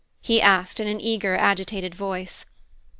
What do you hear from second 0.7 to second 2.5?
in an eager, agitated voice.